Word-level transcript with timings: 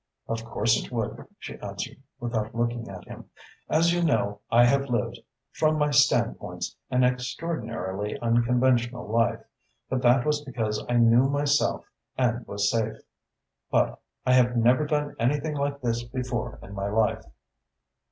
"Of 0.27 0.43
course 0.43 0.83
it 0.83 0.91
would," 0.91 1.27
she 1.37 1.59
answered, 1.59 1.97
without 2.19 2.55
looking 2.55 2.89
at 2.89 3.03
him. 3.05 3.29
"As 3.69 3.93
you 3.93 4.01
know, 4.03 4.39
I 4.49 4.65
have 4.65 4.89
lived, 4.89 5.19
from 5.51 5.77
my 5.77 5.91
standpoints, 5.91 6.75
an 6.89 7.03
extraordinarily 7.03 8.17
unconventional 8.17 9.07
life, 9.07 9.43
but 9.91 10.01
that 10.01 10.25
was 10.25 10.41
because 10.41 10.83
I 10.89 10.93
knew 10.93 11.29
myself 11.29 11.85
and 12.17 12.47
was 12.47 12.71
safe. 12.71 12.97
But 13.69 13.99
I 14.25 14.33
have 14.33 14.57
never 14.57 14.87
done 14.87 15.15
anything 15.19 15.53
like 15.55 15.81
this 15.81 16.01
before 16.03 16.57
in 16.63 16.73
my 16.73 16.87
life." 16.87 17.23